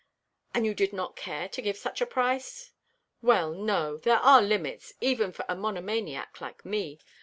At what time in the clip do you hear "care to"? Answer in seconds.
1.15-1.61